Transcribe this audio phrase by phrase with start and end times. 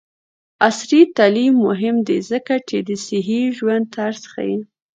[0.67, 4.57] عصري تعلیم مهم دی ځکه چې د صحي ژوند طرز ښيي.